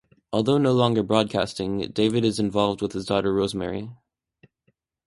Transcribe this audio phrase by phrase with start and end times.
[0.33, 3.91] Although no longer broadcasting, David is involved with his daughter Rosemary.